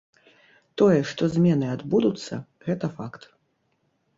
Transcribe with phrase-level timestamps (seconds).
[0.81, 3.21] Тое, што змены адбудуцца, гэта факт.